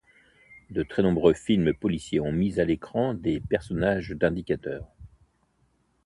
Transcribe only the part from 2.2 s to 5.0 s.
mis à l'écran des personnages d'indicateurs.